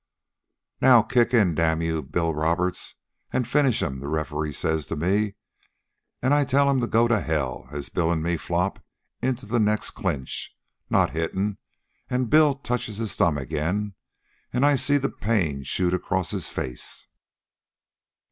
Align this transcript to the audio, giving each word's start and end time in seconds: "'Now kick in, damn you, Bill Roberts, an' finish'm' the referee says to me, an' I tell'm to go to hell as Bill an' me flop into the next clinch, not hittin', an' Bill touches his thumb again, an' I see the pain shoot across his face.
"'Now 0.81 1.03
kick 1.03 1.31
in, 1.31 1.53
damn 1.53 1.83
you, 1.83 2.01
Bill 2.01 2.33
Roberts, 2.33 2.95
an' 3.31 3.43
finish'm' 3.43 3.99
the 3.99 4.07
referee 4.07 4.51
says 4.53 4.87
to 4.87 4.95
me, 4.95 5.35
an' 6.23 6.33
I 6.33 6.43
tell'm 6.43 6.81
to 6.81 6.87
go 6.87 7.07
to 7.07 7.21
hell 7.21 7.67
as 7.71 7.89
Bill 7.89 8.11
an' 8.11 8.23
me 8.23 8.35
flop 8.37 8.83
into 9.21 9.45
the 9.45 9.59
next 9.59 9.91
clinch, 9.91 10.57
not 10.89 11.11
hittin', 11.11 11.59
an' 12.09 12.25
Bill 12.33 12.55
touches 12.55 12.97
his 12.97 13.15
thumb 13.15 13.37
again, 13.37 13.93
an' 14.51 14.63
I 14.63 14.75
see 14.75 14.97
the 14.97 15.07
pain 15.11 15.61
shoot 15.61 15.93
across 15.93 16.31
his 16.31 16.49
face. 16.49 17.05